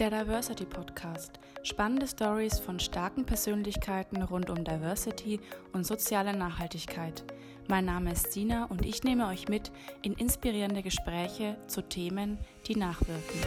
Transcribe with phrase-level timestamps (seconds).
[0.00, 1.38] Der Diversity Podcast.
[1.62, 5.38] Spannende Stories von starken Persönlichkeiten rund um Diversity
[5.74, 7.22] und soziale Nachhaltigkeit.
[7.68, 12.76] Mein Name ist Sina und ich nehme euch mit in inspirierende Gespräche zu Themen, die
[12.76, 13.40] nachwirken.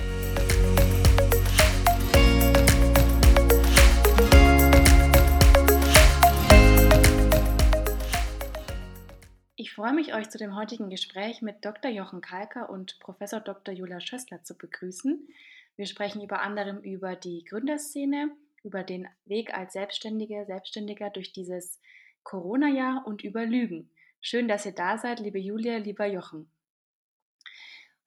[9.56, 11.90] Ich freue mich, euch zu dem heutigen Gespräch mit Dr.
[11.90, 13.74] Jochen Kalker und Professor Dr.
[13.74, 15.28] Julia Schössler zu begrüßen.
[15.76, 18.32] Wir sprechen über anderem über die Gründerszene,
[18.64, 21.82] über den Weg als Selbstständige, Selbstständiger durch dieses
[22.24, 23.90] Corona-Jahr und über Lügen.
[24.22, 26.50] Schön, dass ihr da seid, liebe Julia, lieber Jochen.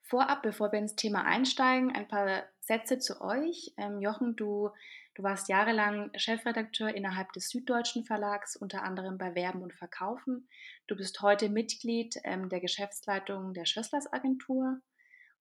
[0.03, 3.75] Vorab, bevor wir ins Thema einsteigen, ein paar Sätze zu euch.
[3.77, 4.71] Ähm, Jochen, du,
[5.17, 10.49] du warst jahrelang Chefredakteur innerhalb des Süddeutschen Verlags, unter anderem bei Werben und Verkaufen.
[10.87, 14.81] Du bist heute Mitglied ähm, der Geschäftsleitung der Schösslers Agentur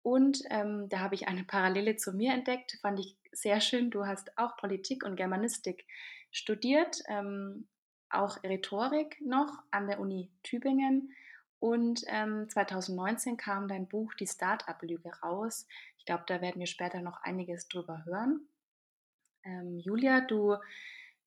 [0.02, 3.91] und ähm, da habe ich eine Parallele zu mir entdeckt, fand ich sehr schön.
[3.91, 5.86] Du hast auch Politik und Germanistik
[6.31, 7.69] studiert, ähm,
[8.11, 11.12] auch Rhetorik noch an der Uni Tübingen.
[11.61, 15.67] Und ähm, 2019 kam dein Buch Die Start-up-Lüge raus.
[15.98, 18.48] Ich glaube, da werden wir später noch einiges drüber hören.
[19.44, 20.56] Ähm, Julia, du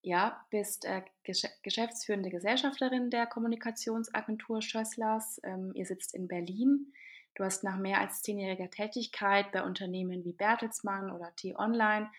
[0.01, 5.39] ja, bist äh, Gesch geschäftsführende Gesellschafterin der Kommunikationsagentur Schösslers.
[5.43, 6.93] Ähm, ihr sitzt in Berlin.
[7.35, 12.11] Du hast nach mehr als zehnjähriger Tätigkeit bei Unternehmen wie Bertelsmann oder T-Online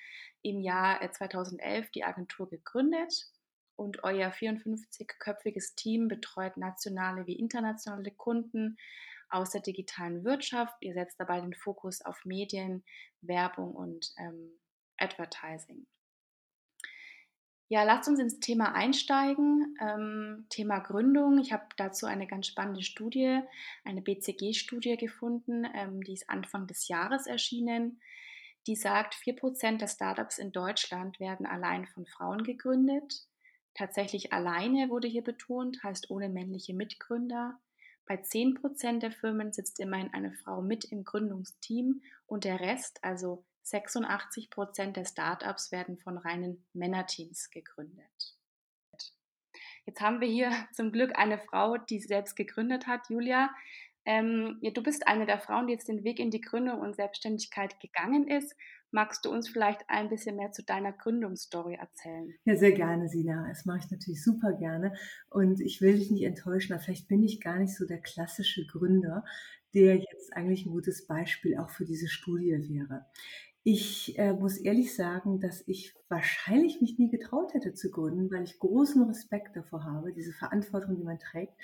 [0.43, 3.31] im Jahr 2011 äh, die Agentur gegründet
[3.77, 8.77] und euer 54-köpfiges Team betreut nationale wie internationale Kunden
[9.29, 10.75] aus der digitalen Wirtschaft.
[10.81, 12.85] Ihr setzt dabei den Fokus auf Medien,
[13.21, 14.59] Werbung und ähm,
[14.99, 15.87] Advertising.
[17.73, 19.78] Ja, lasst uns ins Thema einsteigen.
[19.81, 21.39] Ähm, Thema Gründung.
[21.39, 23.41] Ich habe dazu eine ganz spannende Studie,
[23.83, 27.98] eine BCG-Studie gefunden, ähm, die ist Anfang des Jahres erschienen.
[28.67, 33.27] Die sagt, 4% der Startups in Deutschland werden allein von Frauen gegründet.
[33.73, 37.58] Tatsächlich alleine wurde hier betont, heißt ohne männliche Mitgründer.
[38.05, 43.45] Bei 10% der Firmen sitzt immerhin eine Frau mit im Gründungsteam und der Rest, also
[43.62, 48.36] 86 Prozent der Startups werden von reinen Männerteams gegründet.
[49.84, 53.50] Jetzt haben wir hier zum Glück eine Frau, die selbst gegründet hat, Julia.
[54.05, 56.96] Ähm, ja, du bist eine der Frauen, die jetzt den Weg in die Gründung und
[56.96, 58.56] Selbstständigkeit gegangen ist.
[58.90, 62.34] Magst du uns vielleicht ein bisschen mehr zu deiner Gründungsstory erzählen?
[62.44, 63.48] Ja, sehr gerne, Sina.
[63.48, 64.92] Das mache ich natürlich super gerne.
[65.30, 68.67] Und ich will dich nicht enttäuschen, aber vielleicht bin ich gar nicht so der klassische
[68.67, 69.24] Gründer,
[69.73, 73.06] der jetzt eigentlich ein gutes Beispiel auch für diese Studie wäre.
[73.64, 78.42] Ich äh, muss ehrlich sagen, dass ich wahrscheinlich mich nie getraut hätte zu gründen, weil
[78.42, 81.55] ich großen Respekt davor habe, diese Verantwortung, die man trägt.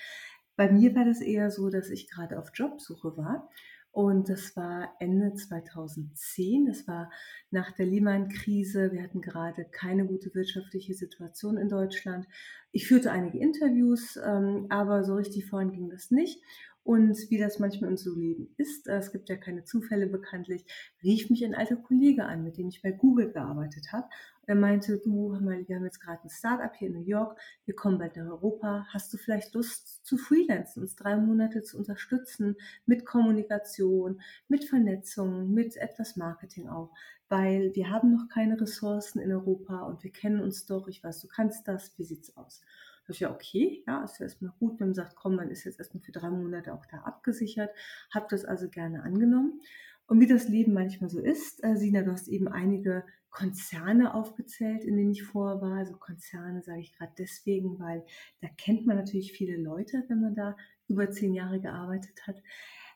[0.55, 3.49] Bei mir war das eher so, dass ich gerade auf Jobsuche war.
[3.91, 7.11] Und das war Ende 2010, das war
[7.51, 8.93] nach der Lehman-Krise.
[8.93, 12.27] Wir hatten gerade keine gute wirtschaftliche Situation in Deutschland.
[12.71, 16.41] Ich führte einige Interviews, ähm, aber so richtig voran ging das nicht.
[16.89, 20.65] Und wie das manchmal in so Leben ist, äh, es gibt ja keine Zufälle bekanntlich,
[21.03, 24.09] rief mich ein alter Kollege an, mit dem ich bei Google gearbeitet habe.
[24.47, 27.99] Er meinte, du, wir haben jetzt gerade ein Startup hier in New York, wir kommen
[27.99, 32.57] bald nach Europa, hast du vielleicht Lust zu freelancen, uns drei Monate zu unterstützen
[32.87, 36.95] mit Kommunikation, mit Vernetzung, mit etwas Marketing auch,
[37.29, 41.21] weil wir haben noch keine Ressourcen in Europa und wir kennen uns doch, ich weiß,
[41.21, 42.63] du kannst das, wie sieht's aus?
[43.09, 45.65] Das ist ja okay, ja, ist ja erstmal gut, wenn man sagt, komm, man ist
[45.65, 47.71] jetzt erstmal für drei Monate auch da abgesichert,
[48.15, 49.61] habe das also gerne angenommen.
[50.07, 54.85] Und wie das Leben manchmal so ist, äh, Sina, du hast eben einige Konzerne aufgezählt,
[54.85, 55.79] in denen ich vor war.
[55.79, 58.05] Also Konzerne sage ich gerade deswegen, weil
[58.41, 62.43] da kennt man natürlich viele Leute, wenn man da über zehn Jahre gearbeitet hat.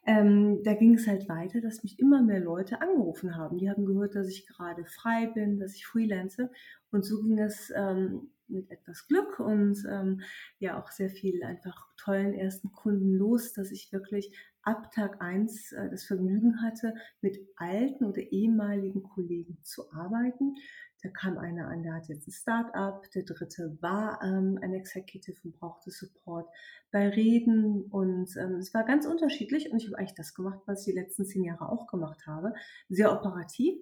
[0.05, 3.59] Ähm, da ging es halt weiter, dass mich immer mehr Leute angerufen haben.
[3.59, 6.51] Die haben gehört, dass ich gerade frei bin, dass ich freelance.
[6.93, 10.21] Und so ging es ähm, mit etwas Glück und ähm,
[10.59, 15.73] ja auch sehr viel einfach tollen ersten Kunden los, dass ich wirklich ab Tag 1
[15.73, 20.55] äh, das Vergnügen hatte, mit alten oder ehemaligen Kollegen zu arbeiten.
[21.03, 25.37] Da kam einer an, der hat jetzt ein Start-up, der dritte war ähm, ein Executive
[25.43, 26.49] und brauchte Support
[26.93, 30.87] bei Reden und ähm, es war ganz unterschiedlich und ich habe eigentlich das gemacht, was
[30.87, 32.55] ich die letzten zehn Jahre auch gemacht habe,
[32.89, 33.81] sehr operativ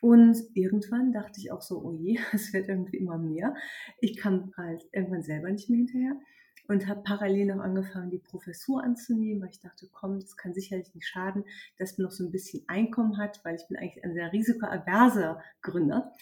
[0.00, 3.54] und irgendwann dachte ich auch so, oh je, es wird irgendwie immer mehr.
[4.00, 6.16] Ich kam halt irgendwann selber nicht mehr hinterher
[6.68, 10.94] und habe parallel noch angefangen, die Professur anzunehmen, weil ich dachte, komm, das kann sicherlich
[10.94, 11.44] nicht schaden,
[11.78, 15.42] dass man noch so ein bisschen Einkommen hat, weil ich bin eigentlich ein sehr risikoaverser
[15.62, 16.12] Gründer.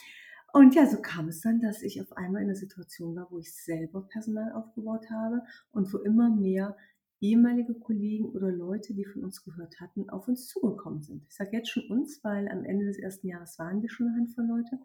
[0.52, 3.38] Und ja, so kam es dann, dass ich auf einmal in einer Situation war, wo
[3.38, 5.42] ich selber Personal aufgebaut habe
[5.72, 6.76] und wo immer mehr
[7.20, 11.24] ehemalige Kollegen oder Leute, die von uns gehört hatten, auf uns zugekommen sind.
[11.28, 14.16] Ich sage jetzt schon uns, weil am Ende des ersten Jahres waren wir schon eine
[14.16, 14.78] Handvoll Leute.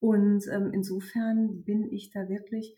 [0.00, 2.76] Und ähm, insofern bin ich da wirklich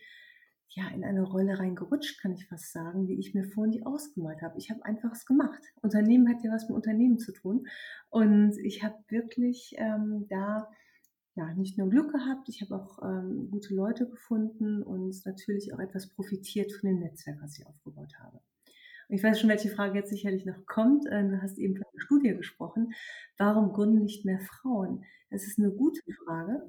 [0.74, 4.42] ja, in eine Rolle reingerutscht, kann ich fast sagen, die ich mir vorhin nie ausgemalt
[4.42, 4.58] habe.
[4.58, 5.62] Ich habe einfach es gemacht.
[5.82, 7.66] Unternehmen hat ja was mit Unternehmen zu tun.
[8.10, 10.68] Und ich habe wirklich ähm, da
[11.36, 15.80] ja, nicht nur Glück gehabt, ich habe auch ähm, gute Leute gefunden und natürlich auch
[15.80, 18.40] etwas profitiert von dem Netzwerk, was ich aufgebaut habe.
[19.08, 21.06] Ich weiß schon, welche Frage jetzt sicherlich noch kommt.
[21.06, 22.94] Äh, du hast eben von der Studie gesprochen.
[23.38, 25.04] Warum gründen nicht mehr Frauen?
[25.30, 26.62] Das ist eine gute Frage.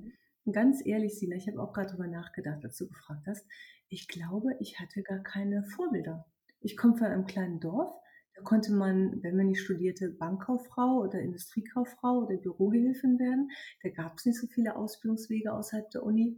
[0.44, 3.46] Und ganz ehrlich, Sina, ich habe auch gerade darüber nachgedacht, als du gefragt hast.
[3.90, 6.26] Ich glaube, ich hatte gar keine Vorbilder.
[6.60, 7.94] Ich komme von einem kleinen Dorf.
[8.36, 13.50] Da konnte man, wenn man nicht studierte, Bankkauffrau oder Industriekauffrau oder Bürohilfin werden.
[13.82, 16.38] Da gab es nicht so viele Ausbildungswege außerhalb der Uni.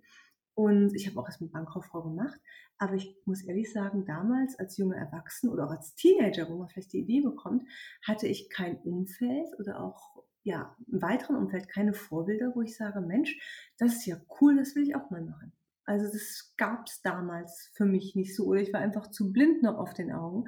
[0.57, 2.41] Und ich habe auch erst mit Bankkauffrau gemacht.
[2.79, 6.67] Aber ich muss ehrlich sagen, damals als junge Erwachsene oder auch als Teenager, wo man
[6.67, 7.69] vielleicht die Idee bekommt,
[8.03, 13.01] hatte ich kein Umfeld oder auch ja, im weiteren Umfeld keine Vorbilder, wo ich sage,
[13.01, 13.37] Mensch,
[13.77, 15.53] das ist ja cool, das will ich auch mal machen.
[15.85, 19.61] Also das gab es damals für mich nicht so oder ich war einfach zu blind
[19.61, 20.45] noch auf den Augen.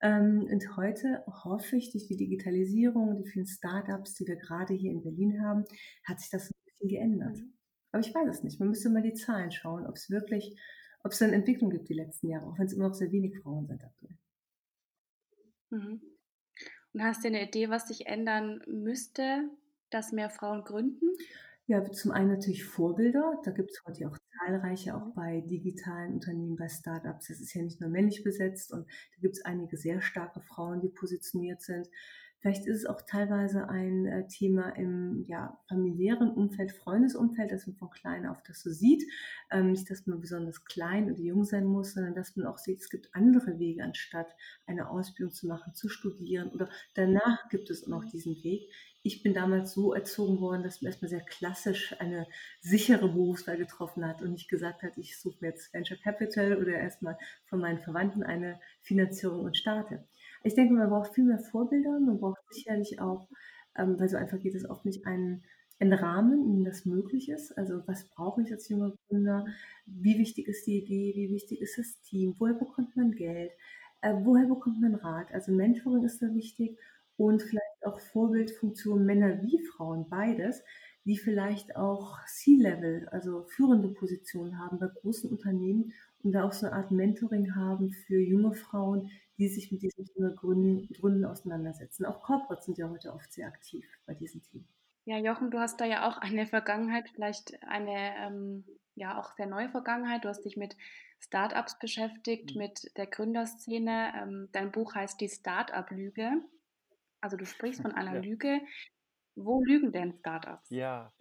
[0.00, 4.90] Ähm, und heute hoffe ich, durch die Digitalisierung, die vielen Startups, die wir gerade hier
[4.90, 5.64] in Berlin haben,
[6.04, 7.36] hat sich das ein bisschen geändert.
[7.92, 7.98] Mhm.
[7.98, 8.60] Aber ich weiß es nicht.
[8.60, 10.56] Man müsste mal die Zahlen schauen, ob es wirklich,
[11.02, 13.38] ob es eine Entwicklung gibt die letzten Jahre, auch wenn es immer noch sehr wenig
[13.38, 14.18] Frauen sind aktuell.
[15.70, 16.00] Mhm.
[16.92, 19.48] Und hast du eine Idee, was sich ändern müsste,
[19.90, 21.06] dass mehr Frauen gründen?
[21.66, 23.40] Ja, zum einen natürlich Vorbilder.
[23.44, 27.28] Da gibt es heute auch zahlreiche, auch bei digitalen Unternehmen, bei Startups.
[27.28, 30.80] Das ist ja nicht nur männlich besetzt und da gibt es einige sehr starke Frauen,
[30.80, 31.88] die positioniert sind.
[32.40, 37.76] Vielleicht ist es auch teilweise ein äh, Thema im ja, familiären Umfeld, Freundesumfeld, dass man
[37.76, 39.04] von klein auf das so sieht.
[39.50, 42.80] Ähm, nicht, dass man besonders klein oder jung sein muss, sondern dass man auch sieht,
[42.80, 44.34] es gibt andere Wege, anstatt
[44.66, 46.50] eine Ausbildung zu machen, zu studieren.
[46.50, 48.72] Oder danach gibt es noch diesen Weg.
[49.02, 52.26] Ich bin damals so erzogen worden, dass man erstmal sehr klassisch eine
[52.60, 56.72] sichere Berufswahl getroffen hat und nicht gesagt hat, ich suche mir jetzt Venture Capital oder
[56.72, 57.16] erstmal
[57.46, 60.04] von meinen Verwandten eine Finanzierung und starte.
[60.42, 61.98] Ich denke, man braucht viel mehr Vorbilder.
[62.00, 63.28] Man braucht sicherlich auch,
[63.76, 65.42] ähm, weil so einfach geht es oft nicht, einen,
[65.78, 67.56] einen Rahmen, in dem das möglich ist.
[67.56, 69.46] Also was brauche ich als junger Gründer?
[69.86, 71.12] Wie wichtig ist die Idee?
[71.14, 72.34] Wie wichtig ist das Team?
[72.38, 73.52] Woher bekommt man Geld?
[74.02, 75.32] Äh, woher bekommt man Rat?
[75.32, 76.78] Also Mentoring ist da wichtig
[77.16, 80.62] und vielleicht auch Vorbildfunktion Männer wie Frauen, beides,
[81.04, 85.92] die vielleicht auch C-Level, also führende Positionen haben bei großen Unternehmen
[86.22, 90.04] und da auch so eine Art Mentoring haben für junge Frauen, die sich mit diesen
[90.04, 92.04] Thema Gründen, Gründen auseinandersetzen.
[92.04, 94.68] Auch Corporates sind ja heute oft sehr aktiv bei diesen Themen.
[95.06, 99.46] Ja, Jochen, du hast da ja auch eine Vergangenheit, vielleicht eine ähm, ja auch sehr
[99.46, 100.24] neue Vergangenheit.
[100.24, 100.76] Du hast dich mit
[101.18, 102.62] Startups beschäftigt, mhm.
[102.62, 104.12] mit der Gründerszene.
[104.20, 106.42] Ähm, dein Buch heißt Die Startup-Lüge.
[107.20, 108.20] Also du sprichst von einer ja.
[108.20, 108.60] Lüge.
[109.36, 110.68] Wo lügen denn Startups?
[110.70, 111.12] Ja,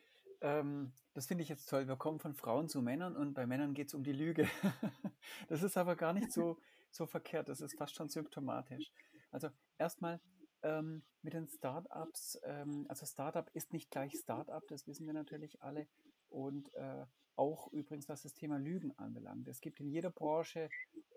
[0.41, 1.87] ähm, das finde ich jetzt toll.
[1.87, 4.47] Wir kommen von Frauen zu Männern und bei Männern geht es um die Lüge.
[5.47, 6.57] das ist aber gar nicht so
[6.91, 7.49] so verkehrt.
[7.49, 8.91] Das ist fast schon symptomatisch.
[9.31, 10.19] Also erstmal
[10.63, 12.39] ähm, mit den Startups.
[12.43, 15.87] Ähm, also Startup ist nicht gleich Startup, das wissen wir natürlich alle.
[16.29, 17.05] Und äh,
[17.35, 19.47] auch übrigens, was das Thema Lügen anbelangt.
[19.47, 20.69] Es gibt in jeder Branche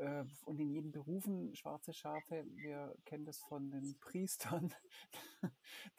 [0.02, 2.44] äh, und in jedem Berufen schwarze Schafe.
[2.56, 4.74] Wir kennen das von den Priestern.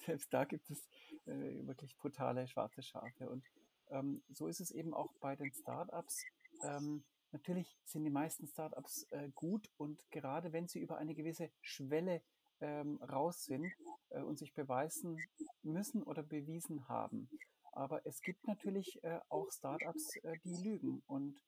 [0.05, 0.87] Selbst da gibt es
[1.25, 3.29] äh, wirklich brutale schwarze Schafe.
[3.29, 3.45] Und
[3.89, 6.25] ähm, so ist es eben auch bei den Startups.
[6.63, 11.49] Ähm, Natürlich sind die meisten Startups äh, gut und gerade wenn sie über eine gewisse
[11.61, 12.21] Schwelle
[12.61, 13.73] ähm, raus sind
[14.09, 15.17] äh, und sich beweisen
[15.63, 17.27] müssen oder bewiesen haben.
[17.71, 21.41] Aber es gibt natürlich äh, auch Startups, äh, die lügen und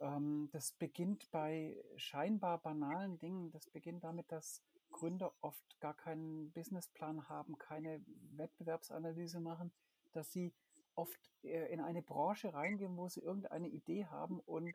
[0.00, 3.50] ähm, das beginnt bei scheinbar banalen Dingen.
[3.50, 8.02] Das beginnt damit, dass Gründer oft gar keinen Businessplan haben, keine
[8.36, 9.72] Wettbewerbsanalyse machen,
[10.12, 10.54] dass sie
[10.94, 14.74] oft äh, in eine Branche reingehen, wo sie irgendeine Idee haben und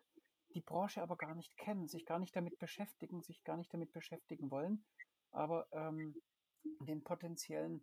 [0.54, 3.92] die Branche aber gar nicht kennen, sich gar nicht damit beschäftigen, sich gar nicht damit
[3.94, 4.84] beschäftigen wollen,
[5.32, 6.16] aber ähm,
[6.82, 7.82] den potenziellen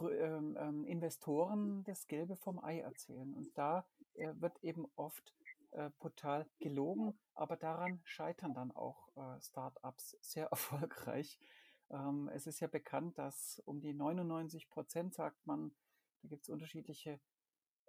[0.00, 3.34] ähm, ähm, Investoren das Gelbe vom Ei erzählen.
[3.34, 3.84] Und da
[4.14, 5.34] äh, wird eben oft
[5.72, 11.38] äh, brutal gelogen, aber daran scheitern dann auch äh, Startups sehr erfolgreich.
[11.90, 15.72] Ähm, es ist ja bekannt, dass um die 99 Prozent, sagt man,
[16.22, 17.20] da gibt es unterschiedliche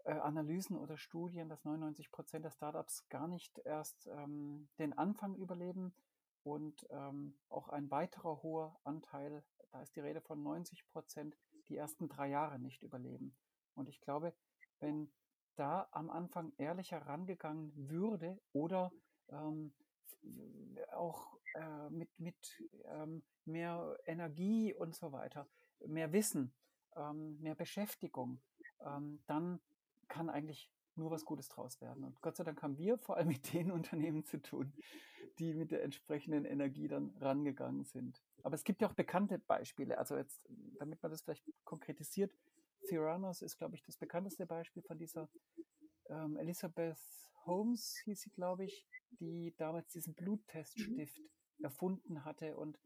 [0.05, 5.35] äh, Analysen oder Studien, dass 99 Prozent der Startups gar nicht erst ähm, den Anfang
[5.35, 5.93] überleben
[6.43, 11.77] und ähm, auch ein weiterer hoher Anteil, da ist die Rede von 90 Prozent, die
[11.77, 13.35] ersten drei Jahre nicht überleben.
[13.75, 14.33] Und ich glaube,
[14.79, 15.11] wenn
[15.59, 18.91] da am Anfang ehrlicher rangegangen würde oder
[19.29, 19.73] ähm,
[20.93, 25.47] auch äh, mit, mit ähm, mehr Energie und so weiter,
[25.85, 26.53] mehr Wissen,
[26.95, 28.39] ähm, mehr Beschäftigung,
[28.81, 29.59] ähm, dann
[30.07, 32.03] kann eigentlich nur was Gutes draus werden.
[32.03, 34.73] Und Gott sei Dank haben wir vor allem mit den Unternehmen zu tun,
[35.39, 38.21] die mit der entsprechenden Energie dann rangegangen sind.
[38.43, 39.97] Aber es gibt ja auch bekannte Beispiele.
[39.97, 40.41] Also jetzt,
[40.77, 42.33] damit man das vielleicht konkretisiert,
[42.89, 45.29] Theranos ist, glaube ich, das bekannteste Beispiel von dieser
[46.09, 46.97] ähm, Elizabeth
[47.45, 48.87] Holmes, hieß sie, glaube ich,
[49.19, 51.63] die damals diesen Blutteststift mhm.
[51.63, 52.79] erfunden hatte und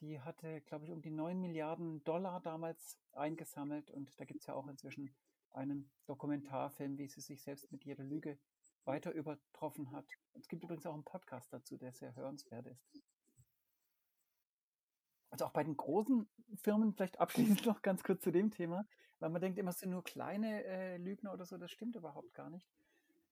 [0.00, 4.46] die hatte, glaube ich, um die 9 Milliarden Dollar damals eingesammelt und da gibt es
[4.46, 5.14] ja auch inzwischen
[5.50, 8.38] einen Dokumentarfilm, wie sie sich selbst mit jeder Lüge
[8.84, 10.06] weiter übertroffen hat.
[10.34, 12.86] Es gibt übrigens auch einen Podcast dazu, der sehr hörenswert ist.
[15.36, 16.26] Also auch bei den großen
[16.62, 18.86] Firmen, vielleicht abschließend noch ganz kurz zu dem Thema,
[19.18, 22.32] weil man denkt immer, es sind nur kleine äh, Lügner oder so, das stimmt überhaupt
[22.32, 22.66] gar nicht.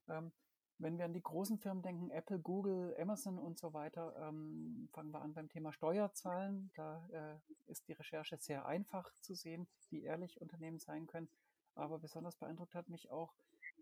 [0.09, 0.31] Ähm,
[0.77, 5.13] wenn wir an die großen Firmen denken, Apple, Google, Amazon und so weiter, ähm, fangen
[5.13, 6.71] wir an beim Thema Steuerzahlen.
[6.75, 11.31] Da äh, ist die Recherche sehr einfach zu sehen, wie ehrlich Unternehmen sein können.
[11.75, 13.33] Aber besonders beeindruckt hat mich auch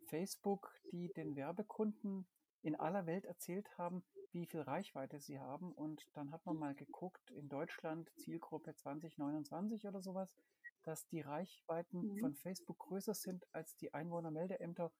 [0.06, 2.28] Facebook, die den Werbekunden
[2.62, 5.72] in aller Welt erzählt haben, wie viel Reichweite sie haben.
[5.72, 10.36] Und dann hat man mal geguckt, in Deutschland Zielgruppe 2029 oder sowas,
[10.84, 12.18] dass die Reichweiten mhm.
[12.18, 14.92] von Facebook größer sind, als die Einwohnermeldeämter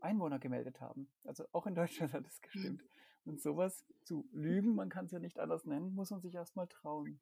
[0.00, 1.10] Einwohner gemeldet haben.
[1.24, 2.82] Also auch in Deutschland hat es gestimmt.
[2.82, 2.88] Mhm.
[3.24, 6.68] Und sowas zu lügen, man kann es ja nicht anders nennen, muss man sich erstmal
[6.68, 7.20] trauen.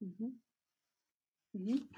[0.00, 0.40] Mhm.
[1.52, 1.88] Mhm.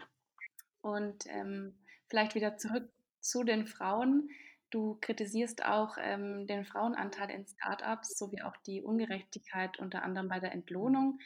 [0.80, 4.28] Und ähm, vielleicht wieder zurück zu den Frauen.
[4.72, 10.40] Du kritisierst auch ähm, den Frauenanteil in Startups sowie auch die Ungerechtigkeit unter anderem bei
[10.40, 11.18] der Entlohnung.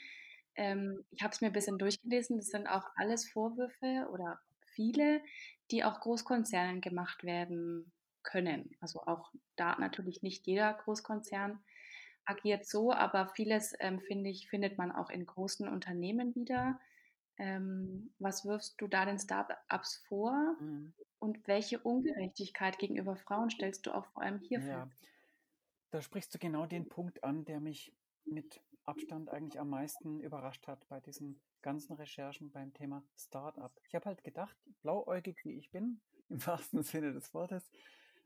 [0.57, 2.39] Ähm, ich habe es mir ein bisschen durchgelesen.
[2.39, 4.41] Das sind auch alles Vorwürfe oder
[4.75, 5.23] viele,
[5.71, 7.93] die auch Großkonzernen gemacht werden
[8.25, 8.77] können.
[8.81, 11.63] Also auch da natürlich nicht jeder Großkonzern
[12.25, 16.81] agiert so, aber vieles, ähm, finde ich, findet man auch in großen Unternehmen wieder.
[17.39, 20.57] Ähm, was wirfst du da den Startups vor?
[20.61, 20.93] Mhm.
[21.19, 25.09] Und welche Ungerechtigkeit gegenüber Frauen stellst du auch vor allem hier ja, fest?
[25.91, 30.67] Da sprichst du genau den Punkt an, der mich mit Abstand eigentlich am meisten überrascht
[30.67, 33.73] hat bei diesen ganzen Recherchen beim Thema Startup.
[33.89, 37.69] Ich habe halt gedacht, blauäugig wie ich bin, im wahrsten Sinne des Wortes,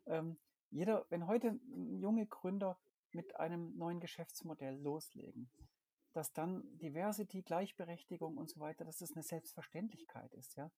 [0.07, 0.37] ähm,
[0.71, 1.59] jeder, wenn heute
[1.99, 2.79] junge Gründer
[3.13, 5.51] mit einem neuen Geschäftsmodell loslegen,
[6.13, 10.71] dass dann Diversity, Gleichberechtigung und so weiter, dass das eine Selbstverständlichkeit ist, ja.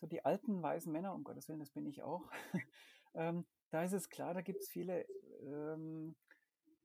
[0.00, 2.30] So die alten weisen Männer, um Gottes Willen, das bin ich auch,
[3.14, 5.06] ähm, da ist es klar, da gibt es viele,
[5.42, 6.16] ähm,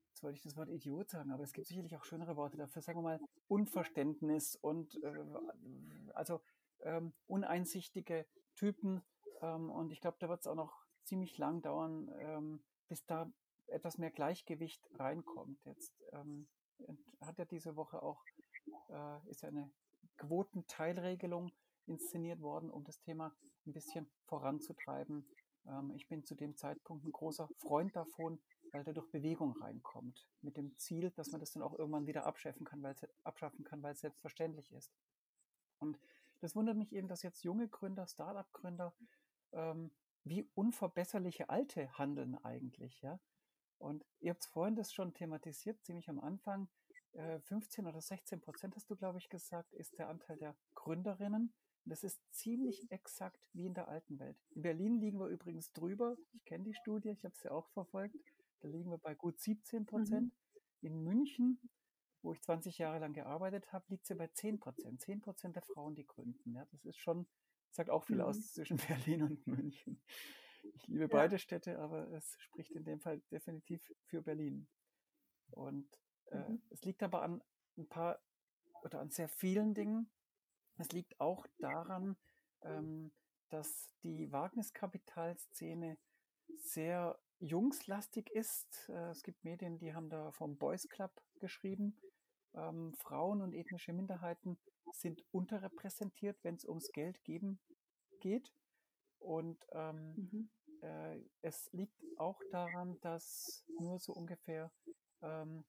[0.10, 2.82] jetzt wollte ich das Wort Idiot sagen, aber es gibt sicherlich auch schönere Worte dafür,
[2.82, 5.26] sagen wir mal, Unverständnis und äh,
[6.14, 6.42] also
[6.82, 9.02] ähm, uneinsichtige Typen.
[9.42, 13.32] Ähm, und ich glaube, da wird es auch noch ziemlich lang dauern, ähm, bis da
[13.68, 15.64] etwas mehr Gleichgewicht reinkommt.
[15.66, 16.48] Jetzt ähm,
[17.22, 18.24] hat ja diese Woche auch,
[18.90, 19.72] äh, ist ja eine
[20.18, 21.52] Quotenteilregelung
[21.86, 25.26] inszeniert worden, um das Thema ein bisschen voranzutreiben.
[25.68, 28.40] Ähm, ich bin zu dem Zeitpunkt ein großer Freund davon,
[28.72, 32.66] weil dadurch Bewegung reinkommt, mit dem Ziel, dass man das dann auch irgendwann wieder abschaffen
[32.66, 34.92] kann, weil es abschaffen kann, weil es selbstverständlich ist.
[35.80, 36.00] Und
[36.42, 38.94] das wundert mich eben, dass jetzt junge Gründer, Start-up-Gründer,
[39.52, 39.92] ähm,
[40.24, 43.20] wie unverbesserliche Alte handeln eigentlich, ja.
[43.80, 46.70] Und ihr habt vorhin das schon thematisiert, ziemlich am Anfang.
[47.14, 51.54] 15 äh, oder 16 Prozent hast du, glaube ich, gesagt, ist der Anteil der Gründerinnen.
[51.86, 54.38] Das ist ziemlich exakt wie in der alten Welt.
[54.52, 56.18] In Berlin liegen wir übrigens drüber.
[56.34, 58.16] Ich kenne die Studie, ich habe sie auch verfolgt.
[58.60, 60.34] Da liegen wir bei gut 17 Prozent.
[60.34, 60.88] Mhm.
[60.88, 61.60] In München,
[62.22, 65.02] wo ich 20 Jahre lang gearbeitet habe, liegt sie bei 10 Prozent.
[65.02, 66.54] 10 Prozent der Frauen, die gründen.
[66.54, 67.28] Ja, das ist schon,
[67.72, 68.24] sagt auch viel mhm.
[68.24, 68.78] aus zwischen
[69.18, 70.02] Berlin und München.
[70.74, 71.08] Ich liebe ja.
[71.08, 74.68] beide Städte, aber es spricht in dem Fall definitiv für Berlin.
[75.52, 75.88] Und
[76.32, 76.62] äh, mhm.
[76.70, 77.42] es liegt aber an
[77.78, 78.20] ein paar
[78.84, 80.10] oder an sehr vielen Dingen.
[80.78, 82.18] Es liegt auch daran,
[82.62, 83.12] ähm,
[83.50, 85.98] dass die Wagniskapitalszene
[86.58, 88.90] sehr jungslastig ist.
[88.90, 92.00] Äh, es gibt Medien, die haben da vom Boys Club geschrieben.
[92.54, 94.58] Ähm, Frauen und ethnische Minderheiten
[94.94, 97.60] sind unterrepräsentiert, wenn es ums Geld geben
[98.20, 98.54] geht.
[99.20, 100.50] Und ähm, mhm.
[100.82, 104.72] äh, es liegt auch daran, dass nur so ungefähr
[105.22, 105.66] ähm,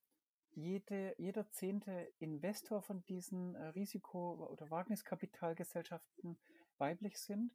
[0.52, 6.38] jede, jeder zehnte Investor von diesen äh, Risiko- oder Wagniskapitalgesellschaften
[6.78, 7.52] weiblich sind.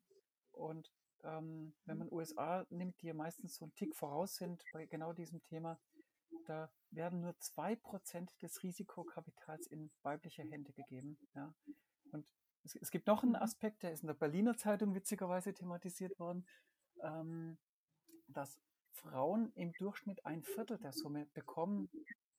[0.51, 0.91] Und
[1.23, 5.13] ähm, wenn man USA nimmt, die ja meistens so einen Tick voraus sind bei genau
[5.13, 5.79] diesem Thema,
[6.45, 11.17] da werden nur zwei Prozent des Risikokapitals in weibliche Hände gegeben.
[11.33, 11.53] Ja.
[12.11, 12.25] Und
[12.65, 13.37] es, es, gibt noch einen mhm.
[13.37, 16.45] Aspekt, der ist in der Berliner Zeitung witzigerweise thematisiert worden,
[17.01, 17.57] ähm,
[18.27, 18.59] dass
[18.91, 21.89] Frauen im Durchschnitt ein Viertel der Summe bekommen,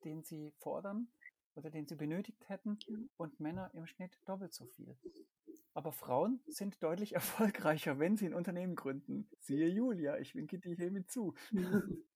[0.05, 1.09] den sie fordern
[1.55, 2.79] oder den sie benötigt hätten
[3.17, 4.97] und Männer im Schnitt doppelt so viel.
[5.75, 9.29] Aber Frauen sind deutlich erfolgreicher, wenn sie ein Unternehmen gründen.
[9.41, 11.35] Siehe Julia, ich winke dir hiermit zu.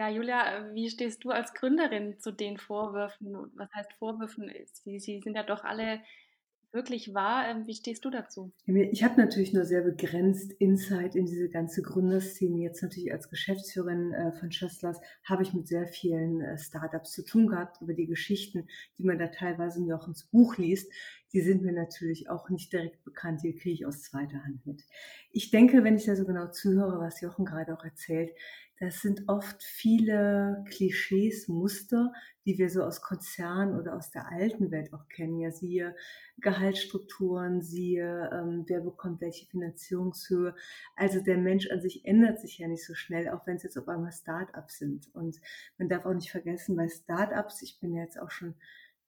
[0.00, 3.34] Ja, Julia, wie stehst du als Gründerin zu den Vorwürfen?
[3.54, 4.50] Was heißt Vorwürfen?
[4.72, 6.00] Sie, sie sind ja doch alle
[6.72, 7.46] wirklich wahr.
[7.46, 8.50] Ähm, wie stehst du dazu?
[8.64, 12.62] Ich habe natürlich nur sehr begrenzt Insight in diese ganze Gründerszene.
[12.62, 17.22] Jetzt natürlich als Geschäftsführerin äh, von Schösslers habe ich mit sehr vielen äh, Startups zu
[17.22, 20.90] tun gehabt über die Geschichten, die man da teilweise in Jochens Buch liest.
[21.34, 24.82] Die sind mir natürlich auch nicht direkt bekannt, die kriege ich aus zweiter Hand mit.
[25.30, 28.30] Ich denke, wenn ich da so genau zuhöre, was Jochen gerade auch erzählt,
[28.80, 32.14] das sind oft viele Klischees, Muster,
[32.46, 35.38] die wir so aus Konzernen oder aus der alten Welt auch kennen.
[35.38, 35.94] Ja, siehe
[36.38, 40.54] Gehaltsstrukturen, siehe, ähm, wer bekommt welche Finanzierungshöhe.
[40.96, 43.76] Also der Mensch an sich ändert sich ja nicht so schnell, auch wenn es jetzt
[43.76, 45.14] auf einmal Start-ups sind.
[45.14, 45.38] Und
[45.76, 48.54] man darf auch nicht vergessen, bei Start-ups, ich bin jetzt auch schon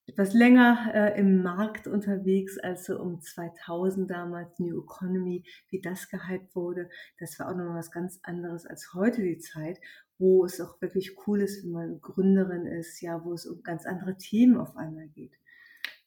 [0.07, 6.09] etwas länger äh, im Markt unterwegs, als so um 2000 damals New Economy, wie das
[6.09, 6.91] gehypt wurde.
[7.19, 9.79] Das war auch noch was ganz anderes als heute die Zeit,
[10.19, 13.87] wo es auch wirklich cool ist, wenn man Gründerin ist, ja, wo es um ganz
[13.87, 15.33] andere Themen auf einmal geht.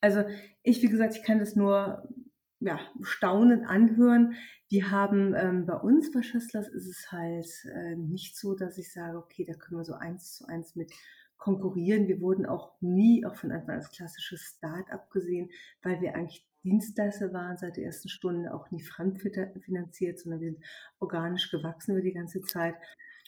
[0.01, 0.23] Also
[0.61, 2.07] ich, wie gesagt, ich kann das nur
[2.59, 4.35] ja, staunend anhören.
[4.69, 8.91] Wir haben ähm, bei uns bei Schüsslers ist es halt äh, nicht so, dass ich
[8.91, 10.91] sage, okay, da können wir so eins zu eins mit
[11.37, 12.07] konkurrieren.
[12.07, 15.49] Wir wurden auch nie, auch von Anfang als klassisches Start-up gesehen,
[15.83, 20.65] weil wir eigentlich Dienstleister waren seit der ersten Stunde, auch nie fremdfinanziert, sondern wir sind
[20.99, 22.75] organisch gewachsen über die ganze Zeit.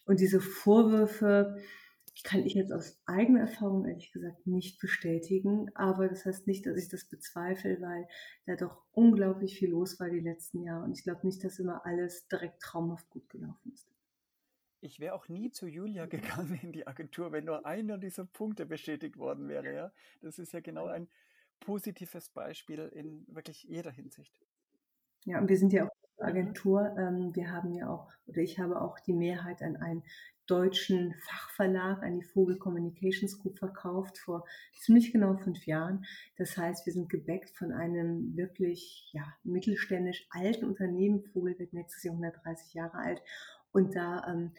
[0.05, 1.57] Und diese Vorwürfe
[2.23, 5.69] kann ich jetzt aus eigener Erfahrung ehrlich gesagt nicht bestätigen.
[5.75, 8.07] Aber das heißt nicht, dass ich das bezweifle, weil
[8.47, 10.83] da doch unglaublich viel los war die letzten Jahre.
[10.83, 13.87] Und ich glaube nicht, dass immer alles direkt traumhaft gut gelaufen ist
[14.87, 18.65] ich wäre auch nie zu Julia gegangen in die Agentur, wenn nur einer dieser Punkte
[18.65, 19.73] bestätigt worden wäre.
[19.73, 19.91] Ja?
[20.21, 21.07] Das ist ja genau ein
[21.59, 24.39] positives Beispiel in wirklich jeder Hinsicht.
[25.25, 26.29] Ja, und wir sind ja auch eine.
[26.29, 26.95] Agentur.
[26.97, 30.03] Ähm, wir haben ja auch, oder ich habe auch die Mehrheit an einen
[30.47, 34.45] deutschen Fachverlag, an die Vogel Communications Group verkauft vor
[34.79, 36.05] ziemlich genau fünf Jahren.
[36.37, 41.21] Das heißt, wir sind gebackt von einem wirklich ja, mittelständisch alten Unternehmen.
[41.33, 43.21] Vogel wird nächstes Jahr 130 Jahre alt.
[43.71, 44.53] Und da ähm,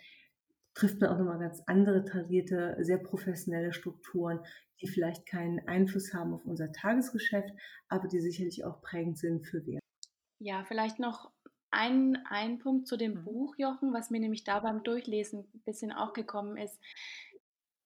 [0.79, 4.41] trifft man auch nochmal ganz andere tarierte, sehr professionelle Strukturen,
[4.81, 7.51] die vielleicht keinen Einfluss haben auf unser Tagesgeschäft,
[7.89, 9.83] aber die sicherlich auch prägend sind für Wert.
[10.39, 11.33] Ja, vielleicht noch
[11.73, 13.25] ein, ein Punkt zu dem mhm.
[13.25, 16.81] Buch, Jochen, was mir nämlich da beim Durchlesen ein bisschen auch gekommen ist.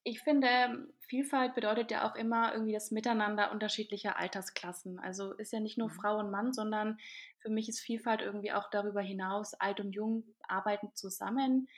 [0.05, 4.98] Ich finde, Vielfalt bedeutet ja auch immer irgendwie das Miteinander unterschiedlicher Altersklassen.
[4.98, 5.94] Also ist ja nicht nur mhm.
[5.94, 6.98] Frau und Mann, sondern
[7.38, 11.68] für mich ist Vielfalt irgendwie auch darüber hinaus, alt und jung arbeiten zusammen.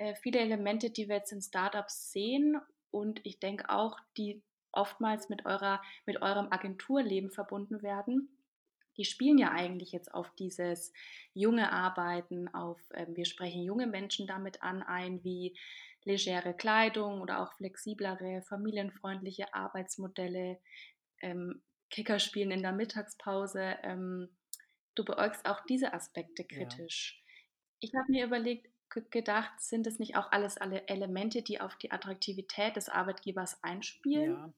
[0.00, 2.58] Äh, viele Elemente, die wir jetzt in Startups sehen
[2.90, 8.34] und ich denke auch, die oftmals mit, eurer, mit eurem Agenturleben verbunden werden,
[8.96, 10.94] die spielen ja eigentlich jetzt auf dieses
[11.34, 15.54] junge Arbeiten, auf, äh, wir sprechen junge Menschen damit an, ein, wie
[16.04, 20.58] legere Kleidung oder auch flexiblere, familienfreundliche Arbeitsmodelle,
[21.20, 21.60] ähm,
[21.90, 23.76] Kickerspielen in der Mittagspause.
[23.82, 24.30] Ähm,
[24.94, 27.20] du beäugst auch diese Aspekte kritisch.
[27.20, 27.32] Ja.
[27.80, 31.92] Ich habe mir überlegt, gedacht, sind es nicht auch alles alle Elemente, die auf die
[31.92, 34.32] Attraktivität des Arbeitgebers einspielen?
[34.32, 34.52] Ja.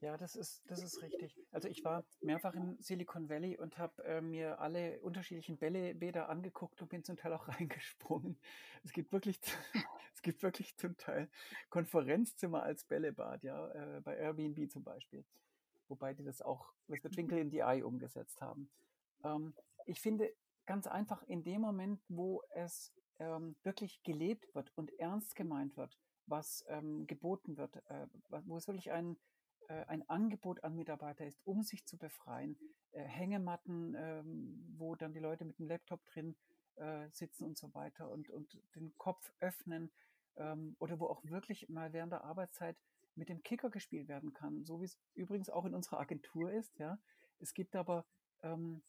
[0.00, 1.36] Ja, das ist, das ist richtig.
[1.52, 6.80] Also ich war mehrfach im Silicon Valley und habe äh, mir alle unterschiedlichen Bällebäder angeguckt
[6.80, 8.38] und bin zum Teil auch reingesprungen.
[8.82, 9.38] Es gibt wirklich,
[10.14, 11.28] es gibt wirklich zum Teil
[11.68, 15.22] Konferenzzimmer als Bällebad, ja, äh, bei Airbnb zum Beispiel.
[15.88, 18.70] Wobei die das auch with the Twinkle in the Eye umgesetzt haben.
[19.22, 19.52] Ähm,
[19.84, 20.32] ich finde
[20.64, 25.96] ganz einfach in dem Moment, wo es ähm, wirklich gelebt wird und ernst gemeint wird,
[26.26, 29.16] was ähm, geboten wird, äh, wo es wirklich ein,
[29.68, 32.58] äh, ein Angebot an Mitarbeiter ist, um sich zu befreien.
[32.92, 36.36] Äh, Hängematten, ähm, wo dann die Leute mit dem Laptop drin
[36.76, 39.92] äh, sitzen und so weiter und, und den Kopf öffnen
[40.36, 42.76] ähm, oder wo auch wirklich mal während der Arbeitszeit
[43.14, 46.78] mit dem Kicker gespielt werden kann, so wie es übrigens auch in unserer Agentur ist.
[46.78, 46.98] Ja.
[47.38, 48.06] Es gibt aber
[48.42, 48.82] ähm,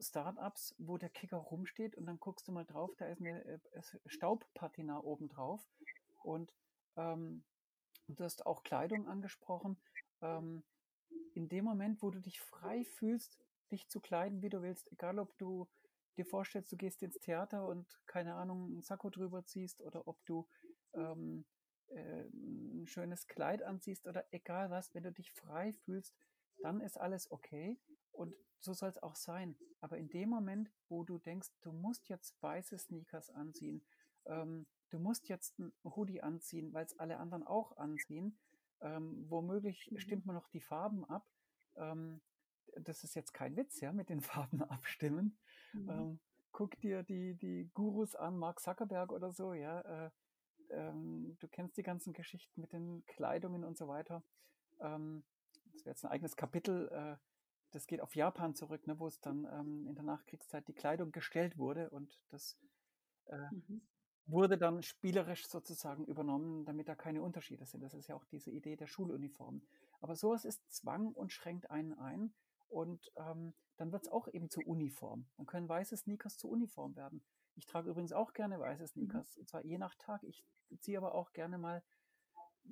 [0.00, 3.58] Startups, wo der Kicker rumsteht und dann guckst du mal drauf, da ist eine äh,
[4.06, 5.66] Staubpatina oben drauf
[6.22, 6.52] und
[6.96, 7.44] ähm,
[8.08, 9.78] du hast auch Kleidung angesprochen.
[10.22, 10.64] Ähm,
[11.34, 13.38] in dem Moment, wo du dich frei fühlst,
[13.70, 15.68] dich zu kleiden, wie du willst, egal ob du
[16.16, 20.24] dir vorstellst, du gehst ins Theater und keine Ahnung, ein Sakko drüber ziehst oder ob
[20.24, 20.48] du
[20.94, 21.44] ähm,
[21.88, 26.16] äh, ein schönes Kleid anziehst oder egal was, wenn du dich frei fühlst,
[26.62, 27.78] dann ist alles okay.
[28.12, 29.56] Und so soll es auch sein.
[29.80, 33.84] Aber in dem Moment, wo du denkst, du musst jetzt weiße Sneakers anziehen,
[34.26, 38.38] ähm, du musst jetzt ein Hoodie anziehen, weil es alle anderen auch anziehen.
[38.80, 39.98] Ähm, womöglich Mhm.
[39.98, 41.30] stimmt man noch die Farben ab.
[41.76, 42.20] Ähm,
[42.80, 45.38] das ist jetzt kein Witz, ja, mit den Farben abstimmen.
[45.72, 45.88] Mhm.
[45.88, 46.20] Ähm,
[46.52, 49.80] guck dir die, die Gurus an, Mark Zuckerberg oder so, ja.
[50.06, 50.10] Äh,
[50.70, 54.22] ähm, du kennst die ganzen Geschichten mit den Kleidungen und so weiter.
[54.80, 55.24] Ähm,
[55.72, 56.88] das wäre jetzt ein eigenes Kapitel.
[56.88, 57.16] Äh,
[57.76, 61.12] das geht auf Japan zurück, ne, wo es dann ähm, in der Nachkriegszeit die Kleidung
[61.12, 62.56] gestellt wurde und das
[63.26, 63.82] äh, Mhm.
[64.24, 67.82] wurde dann spielerisch sozusagen übernommen, damit da keine Unterschiede sind.
[67.82, 69.62] Das ist ja auch diese Idee der Schuluniform.
[70.00, 72.34] Aber sowas ist Zwang und schränkt einen ein.
[72.68, 75.28] Und ähm, dann wird es auch eben zu Uniform.
[75.36, 77.22] Dann können weiße Sneakers zu Uniform werden.
[77.56, 80.22] Ich trage übrigens auch gerne weiße Sneakers, und zwar je nach Tag.
[80.24, 80.44] Ich
[80.80, 81.82] ziehe aber auch gerne mal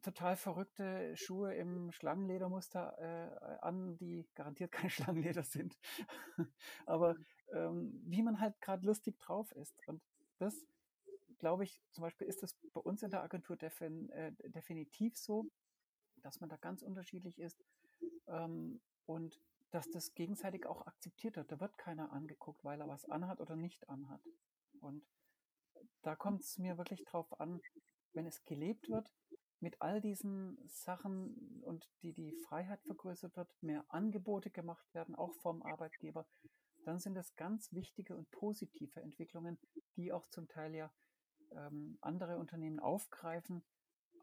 [0.03, 5.79] total verrückte Schuhe im Schlangenledermuster äh, an, die garantiert kein Schlangenleder sind.
[6.87, 7.17] aber
[7.53, 9.75] ähm, wie man halt gerade lustig drauf ist.
[9.87, 10.03] Und
[10.39, 10.65] das,
[11.39, 15.47] glaube ich, zum Beispiel ist das bei uns in der Agentur defin, äh, definitiv so,
[16.23, 17.63] dass man da ganz unterschiedlich ist
[18.27, 21.51] ähm, und dass das gegenseitig auch akzeptiert wird.
[21.51, 24.23] Da wird keiner angeguckt, weil er was anhat oder nicht anhat.
[24.81, 25.05] Und
[26.03, 27.61] da kommt es mir wirklich drauf an,
[28.13, 29.13] wenn es gelebt wird,
[29.61, 35.35] mit all diesen Sachen und die die Freiheit vergrößert wird, mehr Angebote gemacht werden, auch
[35.35, 36.27] vom Arbeitgeber,
[36.85, 39.59] dann sind das ganz wichtige und positive Entwicklungen,
[39.97, 40.93] die auch zum Teil ja
[41.53, 43.65] ähm, andere Unternehmen aufgreifen,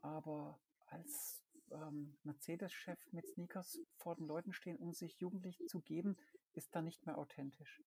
[0.02, 6.18] aber als ähm, Mercedes-Chef mit Sneakers vor den Leuten stehen, um sich jugendlich zu geben,
[6.54, 7.82] ist da nicht mehr authentisch.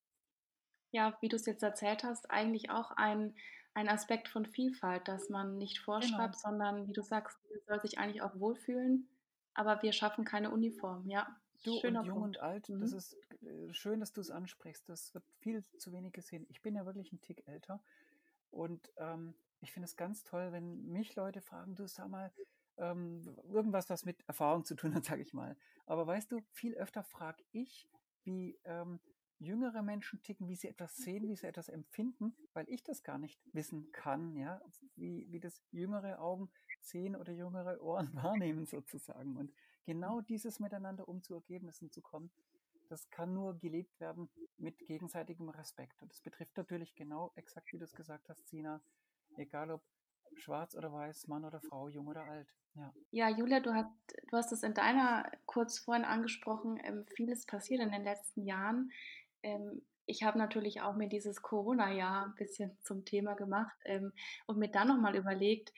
[0.95, 3.35] Ja, wie du es jetzt erzählt hast, eigentlich auch ein,
[3.75, 6.29] ein Aspekt von Vielfalt, dass man nicht Genau.
[6.29, 9.09] vorschreibt, sondern wie du sagst, man soll sich eigentlich auch wohlfühlen,
[9.55, 11.09] aber wir schaffen keine Uniform.
[11.09, 12.37] Ja, Du schöner und jung Punkt.
[12.37, 12.99] und alt, das Mhm.
[12.99, 14.89] ist äh, schön, dass du es ansprichst.
[14.89, 16.47] Das wird viel zu wenig gesehen.
[16.51, 17.83] Ich bin ja wirklich ein Tick älter
[18.51, 22.33] und ähm, ich finde es ganz toll, wenn mich Leute fragen, du sag mal,
[22.77, 25.57] ähm, irgendwas, was mit Erfahrung zu tun hat, sage ich mal.
[25.87, 27.89] Aber weißt du, viel öfter frage ich,
[28.25, 29.01] wie ähm,
[29.39, 33.19] jüngere Menschen ticken, wie sie etwas sehen, wie sie etwas empfinden, weil ich das gar
[33.19, 34.61] nicht wissen kann, ja,
[34.97, 39.37] wie, wie das jüngere Augen sehen oder jüngere Ohren wahrnehmen sozusagen.
[39.37, 39.53] Und
[39.85, 42.31] genau dieses Miteinander, um zu Ergebnissen zu kommen,
[42.89, 46.01] das kann nur gelebt werden mit gegenseitigem Respekt.
[46.03, 48.83] Und das betrifft natürlich genau exakt, wie du es gesagt hast, Sina,
[49.37, 49.83] egal ob
[50.37, 52.49] schwarz oder weiß, Mann oder Frau, jung oder alt.
[52.75, 52.93] Ja.
[53.11, 53.91] Ja, Julia, du hast,
[54.31, 58.91] du hast es in deiner kurz vorhin angesprochen, ähm, vieles passiert in den letzten Jahren.
[59.45, 64.13] Ähm, ich habe natürlich auch mir dieses Corona-Jahr ein bisschen zum Thema gemacht ähm,
[64.47, 65.73] und mir dann nochmal überlegt,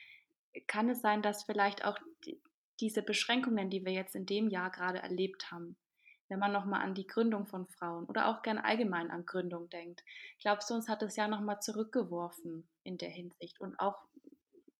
[0.66, 2.40] kann es sein, dass vielleicht auch die,
[2.80, 5.76] diese Beschränkungen, die wir jetzt in dem Jahr gerade erlebt haben,
[6.28, 10.02] wenn man nochmal an die Gründung von Frauen oder auch gern allgemein an Gründung denkt,
[10.40, 13.96] glaubst du, uns hat das Jahr nochmal zurückgeworfen in der Hinsicht und auch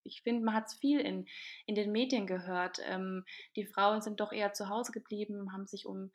[0.07, 1.27] ich finde, man hat es viel in,
[1.67, 2.79] in den Medien gehört.
[2.85, 3.25] Ähm,
[3.57, 6.11] die Frauen sind doch eher zu Hause geblieben, haben sich um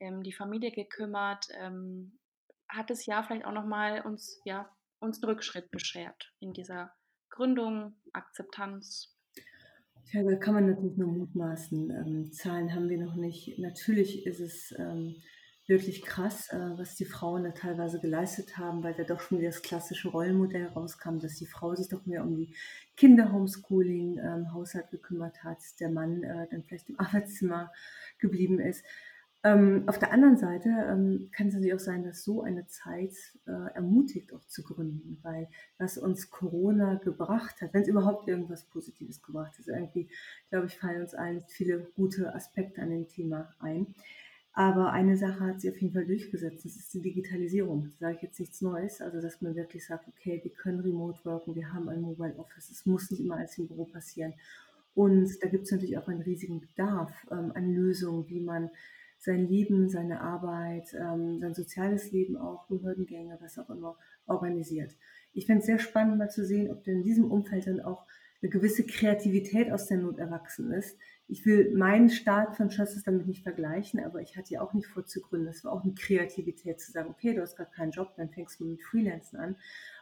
[0.00, 1.48] ähm, die Familie gekümmert.
[1.58, 2.18] Ähm,
[2.68, 6.92] hat das Jahr vielleicht auch nochmal uns, ja, uns einen Rückschritt beschert in dieser
[7.30, 9.14] Gründung, Akzeptanz?
[10.12, 11.90] Ja, da kann man natürlich nur mutmaßen.
[11.90, 13.58] Ähm, Zahlen haben wir noch nicht.
[13.58, 15.16] Natürlich ist es ähm,
[15.66, 19.48] wirklich krass, äh, was die Frauen da teilweise geleistet haben, weil da doch schon wieder
[19.48, 22.54] das klassische Rollenmodell rauskam, dass die Frau sich doch mehr um die
[22.96, 27.72] Kinder-Homeschooling, ähm, Haushalt gekümmert hat, der Mann äh, dann vielleicht im Arbeitszimmer
[28.18, 28.84] geblieben ist.
[29.46, 33.12] Ähm, auf der anderen Seite ähm, kann es natürlich auch sein, dass so eine Zeit
[33.46, 38.64] äh, ermutigt, auch zu gründen, weil was uns Corona gebracht hat, wenn es überhaupt irgendwas
[38.64, 40.08] Positives gebracht hat, irgendwie,
[40.48, 43.94] glaube ich, fallen uns allen viele gute Aspekte an dem Thema ein.
[44.54, 47.90] Aber eine Sache hat sich auf jeden Fall durchgesetzt, das ist die Digitalisierung.
[47.98, 51.22] Da sage ich jetzt nichts Neues, also dass man wirklich sagt, okay, wir können remote
[51.24, 54.32] worken, wir haben ein Mobile Office, es muss nicht immer alles im Büro passieren.
[54.94, 58.70] Und da gibt es natürlich auch einen riesigen Bedarf ähm, an Lösungen, wie man
[59.24, 64.96] sein Leben, seine Arbeit, ähm, sein soziales Leben auch, Behördengänge, was auch immer, organisiert.
[65.32, 68.06] Ich fände es sehr spannend, mal zu sehen, ob denn in diesem Umfeld dann auch
[68.42, 70.98] eine gewisse Kreativität aus der Not erwachsen ist.
[71.26, 74.88] Ich will meinen Start von Schösses damit nicht vergleichen, aber ich hatte ja auch nicht
[74.88, 75.46] vor zu gründen.
[75.46, 78.60] Das war auch eine Kreativität zu sagen, okay, du hast gerade keinen Job, dann fängst
[78.60, 79.56] du mit Freelancen an.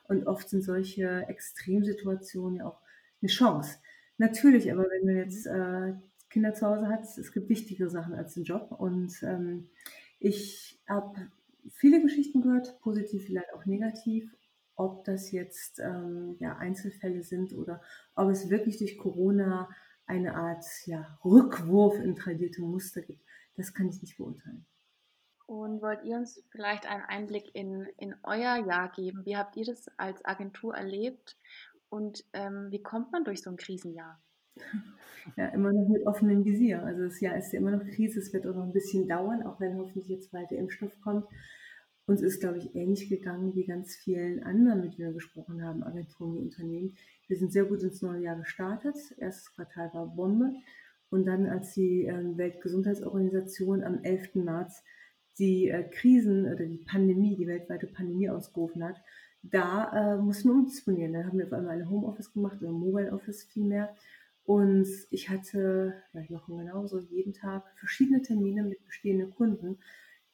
[0.08, 2.80] Und oft sind solche Extremsituationen ja auch
[3.20, 3.78] eine Chance.
[4.18, 5.94] Natürlich, aber wenn du jetzt äh,
[6.32, 8.72] Kinder zu Hause hast, es gibt wichtigere Sachen als den Job.
[8.72, 9.68] Und ähm,
[10.18, 11.30] ich habe
[11.70, 14.34] viele Geschichten gehört, positiv, vielleicht auch negativ.
[14.74, 17.82] Ob das jetzt ähm, ja, Einzelfälle sind oder
[18.14, 19.68] ob es wirklich durch Corona
[20.06, 23.22] eine Art ja, Rückwurf in tradierte Muster gibt,
[23.54, 24.64] das kann ich nicht beurteilen.
[25.46, 29.26] Und wollt ihr uns vielleicht einen Einblick in, in euer Jahr geben?
[29.26, 31.36] Wie habt ihr das als Agentur erlebt?
[31.92, 34.18] und ähm, wie kommt man durch so ein Krisenjahr?
[35.36, 36.82] Ja, immer noch mit offenem Visier.
[36.82, 39.42] Also das Jahr ist ja immer noch Krise, es wird auch noch ein bisschen dauern,
[39.44, 41.26] auch wenn hoffentlich jetzt bald der Impfstoff kommt.
[42.06, 45.84] Uns ist, glaube ich, ähnlich gegangen wie ganz vielen anderen, mit denen wir gesprochen haben,
[45.84, 46.96] Agenturen und Unternehmen.
[47.28, 48.96] Wir sind sehr gut ins neue Jahr gestartet.
[49.18, 50.52] Erstes Quartal war Bombe.
[51.10, 54.34] Und dann, als die ähm, Weltgesundheitsorganisation am 11.
[54.34, 54.82] März
[55.38, 58.96] die äh, Krisen oder die Pandemie, die weltweite Pandemie ausgerufen hat,
[59.42, 61.12] da äh, mussten wir umdisponieren.
[61.12, 63.94] Da haben wir auf einmal ein Homeoffice gemacht oder Mobile Office vielmehr.
[64.44, 69.78] Und ich hatte, ja, Jochen genauso, jeden Tag verschiedene Termine mit bestehenden Kunden,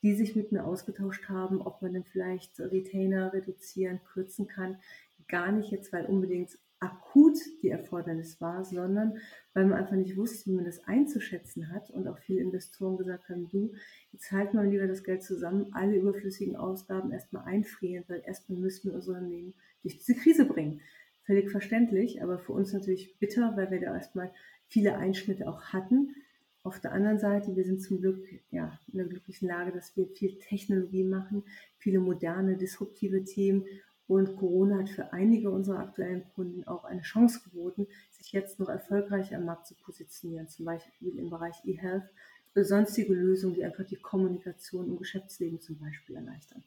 [0.03, 4.79] die sich mit mir ausgetauscht haben, ob man denn vielleicht Retainer reduzieren, kürzen kann.
[5.27, 9.19] Gar nicht jetzt, weil unbedingt akut die Erfordernis war, sondern
[9.53, 13.29] weil man einfach nicht wusste, wie man das einzuschätzen hat und auch viele Investoren gesagt
[13.29, 13.73] haben, du,
[14.13, 18.91] jetzt halten wir lieber das Geld zusammen, alle überflüssigen Ausgaben erstmal einfrieren, weil erstmal müssen
[18.91, 20.81] wir unser Unternehmen durch diese Krise bringen.
[21.29, 24.31] Völlig verständlich, aber für uns natürlich bitter, weil wir da erstmal
[24.67, 26.15] viele Einschnitte auch hatten.
[26.63, 30.07] Auf der anderen Seite, wir sind zum Glück ja, in der glücklichen Lage, dass wir
[30.07, 31.45] viel Technologie machen,
[31.77, 33.67] viele moderne, disruptive Themen
[34.07, 38.71] und Corona hat für einige unserer aktuellen Kunden auch eine Chance geboten, sich jetzt noch
[38.71, 42.09] erfolgreich am Markt zu positionieren, zum Beispiel im Bereich E-Health
[42.55, 46.65] oder sonstige Lösungen, die einfach die Kommunikation im Geschäftsleben zum Beispiel erleichtern.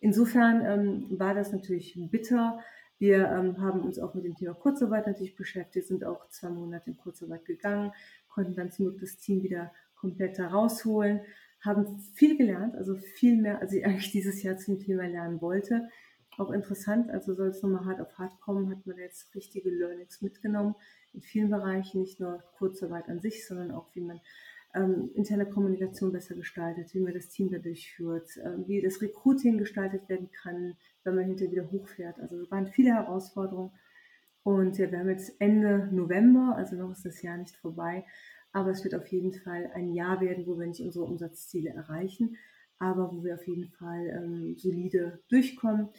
[0.00, 2.58] Insofern ähm, war das natürlich bitter.
[3.00, 6.90] Wir ähm, haben uns auch mit dem Thema Kurzarbeit natürlich beschäftigt, sind auch zwei Monate
[6.90, 7.92] in Kurzarbeit gegangen,
[8.28, 11.22] konnten dann zum Glück das Team wieder komplett herausholen,
[11.60, 15.88] haben viel gelernt, also viel mehr, als ich eigentlich dieses Jahr zum Thema lernen wollte
[16.40, 17.10] auch interessant.
[17.10, 20.74] Also soll es nochmal hart auf hart kommen, hat man jetzt richtige Learnings mitgenommen
[21.12, 24.20] in vielen Bereichen, nicht nur Kurzarbeit an sich, sondern auch wie man
[24.74, 29.58] ähm, interne Kommunikation besser gestaltet, wie man das Team dadurch führt, äh, wie das Recruiting
[29.58, 32.18] gestaltet werden kann, wenn man hinterher wieder hochfährt.
[32.20, 33.72] Also es waren viele Herausforderungen.
[34.42, 38.06] Und ja, wir haben jetzt Ende November, also noch ist das Jahr nicht vorbei,
[38.52, 42.36] aber es wird auf jeden Fall ein Jahr werden, wo wir nicht unsere Umsatzziele erreichen,
[42.78, 45.90] aber wo wir auf jeden Fall ähm, solide durchkommen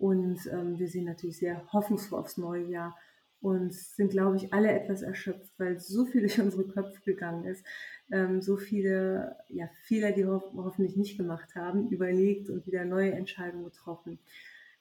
[0.00, 2.96] und ähm, wir sind natürlich sehr hoffnungsvoll aufs neue Jahr
[3.42, 7.64] und sind, glaube ich, alle etwas erschöpft, weil so viel durch unsere Köpfe gegangen ist.
[8.10, 12.84] Ähm, so viele ja, Fehler, die wir ho hoffentlich nicht gemacht haben, überlegt und wieder
[12.84, 14.18] neue Entscheidungen getroffen.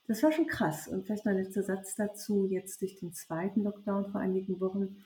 [0.07, 0.87] Das war schon krass.
[0.87, 2.47] Und vielleicht noch ein letzter Satz dazu.
[2.49, 4.97] Jetzt durch den zweiten Lockdown vor einigen Wochen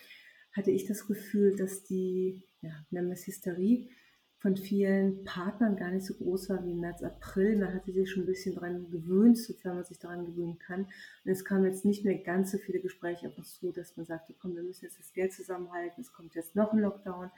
[0.54, 3.90] hatte ich das Gefühl, dass die, ja, nennen Hysterie,
[4.44, 7.56] von vielen Partnern gar nicht so groß war wie im März, April.
[7.58, 10.82] Man hatte sich schon ein bisschen daran gewöhnt, sofern man sich daran gewöhnen kann.
[10.82, 14.06] Und es kamen jetzt nicht mehr ganz so viele Gespräche auf uns zu, dass man
[14.06, 17.32] sagte, komm, wir müssen jetzt das Geld zusammenhalten, es kommt jetzt noch ein Lockdown.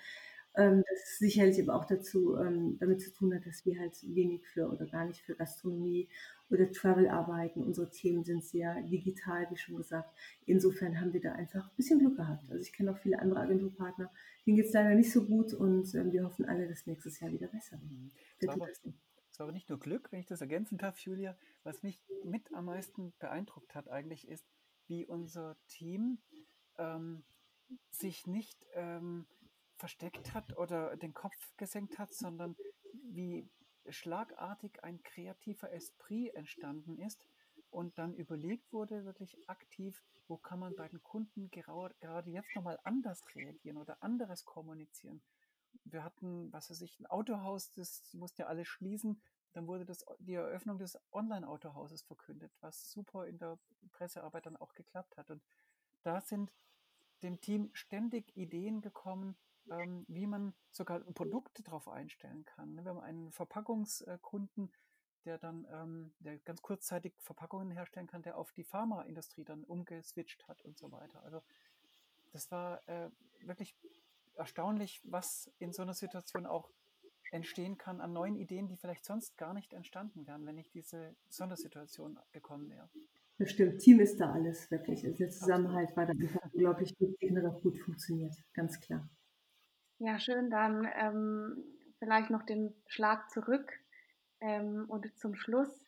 [0.57, 4.47] Ähm, das sicherlich aber auch dazu ähm, damit zu tun hat, dass wir halt wenig
[4.47, 6.07] für oder gar nicht für Gastronomie
[6.49, 7.63] oder Travel arbeiten.
[7.63, 10.09] Unsere Themen sind sehr digital, wie schon gesagt.
[10.45, 12.49] Insofern haben wir da einfach ein bisschen Glück gehabt.
[12.49, 14.11] Also ich kenne auch viele andere Agenturpartner,
[14.45, 17.31] denen geht es leider nicht so gut und ähm, wir hoffen alle, dass nächstes Jahr
[17.31, 18.11] wieder besser wird.
[18.39, 21.35] Es war, aber, es war aber nicht nur Glück, wenn ich das ergänzen darf, Julia.
[21.63, 24.45] Was mich mit am meisten beeindruckt hat eigentlich ist,
[24.87, 26.19] wie unser Team
[26.77, 27.23] ähm,
[27.89, 29.25] sich nicht ähm,
[29.85, 32.55] versteckt hat oder den Kopf gesenkt hat, sondern
[33.03, 33.47] wie
[33.87, 37.23] schlagartig ein kreativer Esprit entstanden ist
[37.69, 42.79] und dann überlegt wurde, wirklich aktiv, wo kann man bei den Kunden gerade jetzt nochmal
[42.83, 45.21] anders reagieren oder anderes kommunizieren.
[45.83, 49.21] Wir hatten, was weiß ich, ein Autohaus, das musste ja alles schließen.
[49.53, 53.59] Dann wurde das, die Eröffnung des Online-Autohauses verkündet, was super in der
[53.91, 55.29] Pressearbeit dann auch geklappt hat.
[55.29, 55.43] Und
[56.01, 56.51] da sind
[57.21, 59.37] dem Team ständig Ideen gekommen,
[59.71, 62.75] ähm, wie man sogar Produkte darauf einstellen kann.
[62.75, 64.71] Wir haben einen Verpackungskunden,
[65.25, 70.47] der dann, ähm, der ganz kurzzeitig Verpackungen herstellen kann, der auf die Pharmaindustrie dann umgeswitcht
[70.47, 71.23] hat und so weiter.
[71.23, 71.41] Also
[72.31, 73.09] das war äh,
[73.41, 73.75] wirklich
[74.35, 76.69] erstaunlich, was in so einer Situation auch
[77.31, 81.15] entstehen kann an neuen Ideen, die vielleicht sonst gar nicht entstanden wären, wenn nicht diese
[81.29, 82.89] Sondersituation gekommen wäre.
[83.37, 85.03] Das stimmt, Team ist da alles wirklich.
[85.05, 89.09] Also der Zusammenhalt war da einfach unglaublich wichtig und hat auch gut funktioniert, ganz klar.
[89.99, 90.49] Ja, schön.
[90.49, 91.63] Dann ähm,
[91.99, 93.71] vielleicht noch den Schlag zurück
[94.41, 95.85] ähm, und zum Schluss.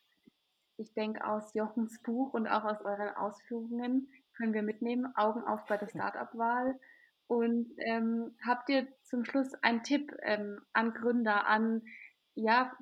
[0.76, 5.64] Ich denke, aus Jochens Buch und auch aus euren Ausführungen können wir mitnehmen, Augen auf
[5.66, 6.78] bei der Startup-Wahl.
[7.26, 11.82] Und ähm, habt ihr zum Schluss einen Tipp ähm, an Gründer, an
[12.34, 12.72] ja,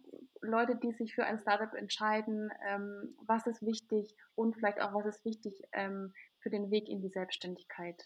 [0.42, 5.06] Leute, die sich für ein Startup entscheiden, ähm, was ist wichtig und vielleicht auch, was
[5.06, 8.04] ist wichtig ähm, für den Weg in die Selbstständigkeit?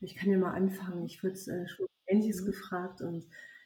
[0.00, 1.06] Ich kann ja mal anfangen.
[1.06, 1.86] Ich würde äh, schon
[2.16, 2.46] Ähnliches mhm.
[2.46, 3.24] gefragt und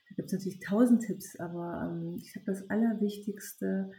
[0.09, 3.93] da gibt es natürlich tausend Tipps, aber ähm, ich glaube, das Allerwichtigste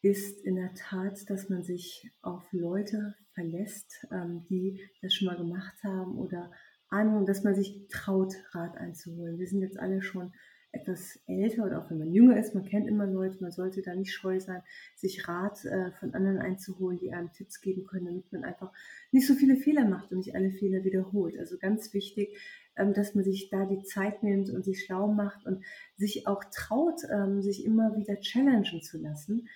[0.00, 5.36] ist in der Tat, dass man sich auf Leute verlässt, ähm, die das schon mal
[5.36, 6.50] gemacht haben oder
[6.88, 9.38] Ahnung, dass man sich traut, Rat einzuholen.
[9.38, 10.32] Wir sind jetzt alle schon
[10.72, 13.94] etwas älter oder auch wenn man jünger ist, man kennt immer Leute, man sollte da
[13.94, 14.62] nicht scheu sein,
[14.96, 18.72] sich Rat äh, von anderen einzuholen, die einem Tipps geben können, damit man einfach
[19.10, 21.38] nicht so viele Fehler macht und nicht alle Fehler wiederholt.
[21.38, 22.38] Also ganz wichtig,
[22.76, 25.64] dass man sich da die Zeit nimmt und sich schlau macht und
[25.96, 29.48] sich auch traut, ähm, sich immer wieder challengen zu lassen.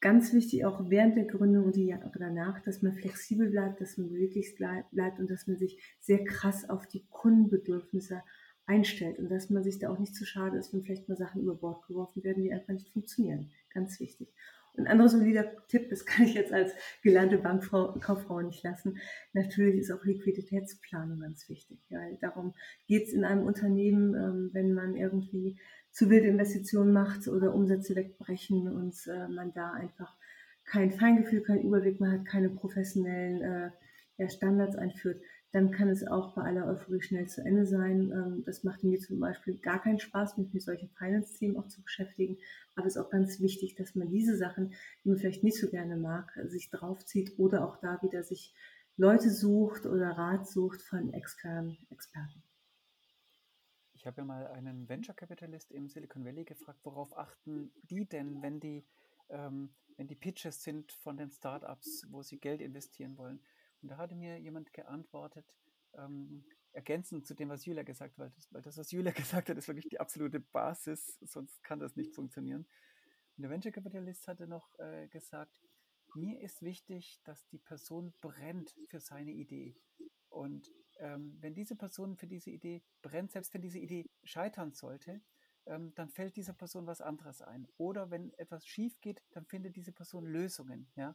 [0.00, 1.76] Ganz wichtig auch während der Gründung und
[2.18, 6.68] danach, dass man flexibel bleibt, dass man beweglich bleibt und dass man sich sehr krass
[6.68, 8.22] auf die Kundenbedürfnisse
[8.66, 11.42] einstellt und dass man sich da auch nicht zu schade ist, wenn vielleicht mal Sachen
[11.42, 13.50] über Bord geworfen werden, die einfach nicht funktionieren.
[13.72, 14.28] Ganz wichtig.
[14.76, 18.98] Ein anderer solider Tipp, das kann ich jetzt als gelernte Bankkauffrau nicht lassen.
[19.32, 21.78] Natürlich ist auch Liquiditätsplanung ganz wichtig.
[21.90, 22.54] Weil darum
[22.86, 25.56] geht es in einem Unternehmen, ähm, wenn man irgendwie
[25.90, 30.16] zu wilde Investitionen macht oder Umsätze wegbrechen und äh, man da einfach
[30.64, 33.70] kein Feingefühl, kein Überblick mehr hat, keine professionellen
[34.18, 35.22] äh, Standards einführt,
[35.54, 38.10] dann kann es auch bei aller Euphorie schnell zu Ende sein.
[38.10, 41.80] Ähm, das macht mir zum Beispiel gar keinen Spaß, mich mit solchen Finance-Themen auch zu
[41.80, 42.38] beschäftigen.
[42.74, 45.70] Aber es ist auch ganz wichtig, dass man diese Sachen, die man vielleicht nicht so
[45.70, 48.52] gerne mag, sich draufzieht oder auch da wieder sich
[48.96, 52.42] Leute sucht oder Rat sucht von externen Experten.
[53.92, 58.58] Ich habe ja mal einen Venture-Kapitalist im Silicon Valley gefragt, worauf achten die denn, wenn
[58.58, 58.84] die,
[59.28, 63.38] ähm, wenn die Pitches sind von den Startups, wo sie Geld investieren wollen.
[63.84, 65.44] Und da hatte mir jemand geantwortet,
[65.92, 66.42] ähm,
[66.72, 69.58] ergänzend zu dem, was Julia gesagt hat, weil das, weil das, was Julia gesagt hat,
[69.58, 72.62] ist wirklich die absolute Basis, sonst kann das nicht funktionieren.
[73.36, 75.60] Und der Venture Capitalist hatte noch äh, gesagt,
[76.14, 79.76] mir ist wichtig, dass die Person brennt für seine Idee.
[80.30, 85.20] Und ähm, wenn diese Person für diese Idee brennt, selbst wenn diese Idee scheitern sollte,
[85.66, 87.68] ähm, dann fällt dieser Person was anderes ein.
[87.76, 90.90] Oder wenn etwas schief geht, dann findet diese Person Lösungen.
[90.96, 91.14] Ja?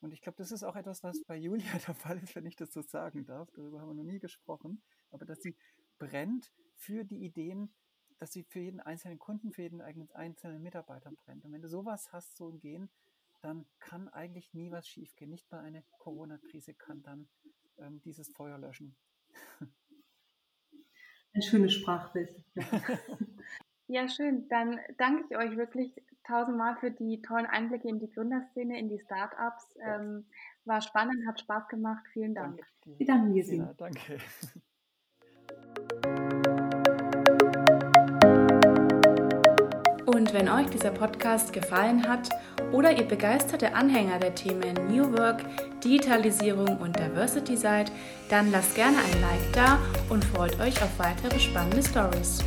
[0.00, 2.56] Und ich glaube, das ist auch etwas, was bei Julia der Fall ist, wenn ich
[2.56, 3.50] das so sagen darf.
[3.52, 4.82] Darüber haben wir noch nie gesprochen.
[5.10, 5.56] Aber dass sie
[5.98, 7.74] brennt für die Ideen,
[8.18, 11.44] dass sie für jeden einzelnen Kunden, für jeden eigenen einzelnen Mitarbeiter brennt.
[11.44, 12.90] Und wenn du sowas hast, so ein Gehen,
[13.42, 15.30] dann kann eigentlich nie was schiefgehen.
[15.30, 17.28] Nicht mal eine Corona-Krise kann dann
[17.78, 18.96] ähm, dieses Feuer löschen.
[21.32, 22.44] Ein schönes Sprachbild.
[23.90, 24.46] Ja, schön.
[24.48, 25.92] Dann danke ich euch wirklich
[26.24, 29.76] tausendmal für die tollen Einblicke in die Gründerszene, in die Startups.
[29.84, 30.26] Ähm,
[30.64, 32.04] war spannend, hat Spaß gemacht.
[32.12, 32.60] Vielen Dank.
[32.84, 34.18] Wir danken dir, ja, Danke.
[40.06, 42.30] Und wenn euch dieser Podcast gefallen hat
[42.70, 45.44] oder ihr begeisterte Anhänger der Themen New Work,
[45.82, 47.90] Digitalisierung und Diversity seid,
[48.28, 52.40] dann lasst gerne ein Like da und freut euch auf weitere spannende Stories.